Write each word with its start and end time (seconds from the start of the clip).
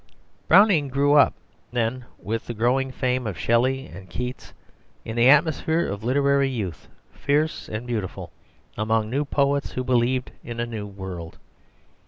Browning 0.47 0.87
grew 0.87 1.13
up, 1.13 1.35
then, 1.71 2.05
with 2.17 2.47
the 2.47 2.55
growing 2.55 2.91
fame 2.91 3.27
of 3.27 3.37
Shelley 3.37 3.85
and 3.85 4.09
Keats, 4.09 4.51
in 5.05 5.15
the 5.15 5.29
atmosphere 5.29 5.85
of 5.87 6.03
literary 6.03 6.49
youth, 6.49 6.87
fierce 7.13 7.69
and 7.69 7.85
beautiful, 7.85 8.31
among 8.75 9.11
new 9.11 9.25
poets 9.25 9.73
who 9.73 9.83
believed 9.83 10.31
in 10.43 10.59
a 10.59 10.65
new 10.65 10.87
world. 10.87 11.37